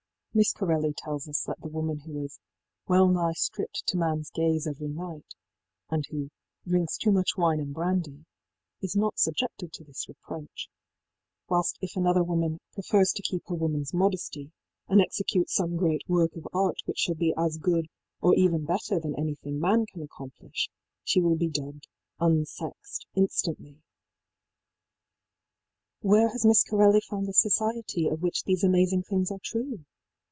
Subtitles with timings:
[0.33, 2.39] Miss Corelli tells us that the woman who is
[2.87, 5.33] ëwell nigh stripped to manís gaze every night,í
[5.89, 6.29] and who
[6.65, 8.23] ëdrinks too much wine and brandy,í
[8.81, 10.69] is not subjected to this reproach,
[11.49, 14.53] whilst if another woman ëprefers to keep her womanís modesty,
[14.87, 17.87] and execute some great work of art which shall be as good
[18.21, 20.69] or even better than anything man can accomplish,
[21.03, 21.89] she will be dubbed
[22.21, 23.81] ìunsexedî instantly,í
[25.99, 29.83] Where has Miss Corelli found the society of which these amazing things are true?